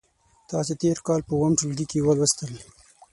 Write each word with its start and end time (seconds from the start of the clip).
تاسې 0.49 0.73
تېر 0.81 0.97
کال 1.07 1.21
په 1.27 1.33
اووم 1.35 1.53
ټولګي 1.59 1.85
کې 1.91 2.05
ولوستل. 2.07 2.53